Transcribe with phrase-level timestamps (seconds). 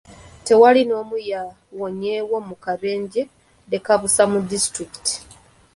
[0.45, 3.21] Tewali n'omu yawonyeewo mu kabenje
[3.65, 5.15] ddekabusa mu disitulikiti.